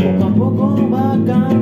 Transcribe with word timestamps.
poco 0.00 0.24
a 0.24 0.30
poco. 0.30 1.59